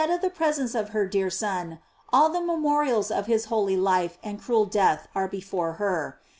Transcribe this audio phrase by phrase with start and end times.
[0.09, 1.77] of the presence of her dear Son,
[2.11, 6.17] all the memorials of his holy life and cruel death are hefore her.